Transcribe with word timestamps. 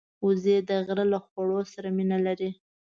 وزې 0.25 0.57
د 0.69 0.71
غره 0.85 1.05
له 1.13 1.19
خواړو 1.25 1.59
سره 1.73 1.87
مینه 1.97 2.17
لري 2.27 2.49